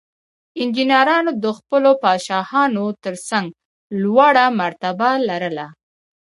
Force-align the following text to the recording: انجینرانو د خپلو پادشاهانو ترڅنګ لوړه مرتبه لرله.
انجینرانو 0.61 1.31
د 1.43 1.45
خپلو 1.57 1.91
پادشاهانو 2.03 2.83
ترڅنګ 3.03 3.47
لوړه 4.01 4.45
مرتبه 4.61 5.09
لرله. 5.27 5.67